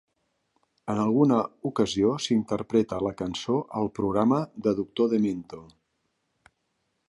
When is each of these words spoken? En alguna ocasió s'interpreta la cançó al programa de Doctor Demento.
En 0.93 1.01
alguna 1.01 1.37
ocasió 1.71 2.15
s'interpreta 2.25 3.01
la 3.09 3.13
cançó 3.21 3.59
al 3.83 3.93
programa 3.99 4.41
de 4.69 4.77
Doctor 4.81 5.15
Demento. 5.15 5.63